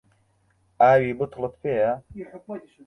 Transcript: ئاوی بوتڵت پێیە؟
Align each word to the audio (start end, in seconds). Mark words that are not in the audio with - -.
ئاوی 0.79 1.11
بوتڵت 1.17 1.53
پێیە؟ 1.61 1.91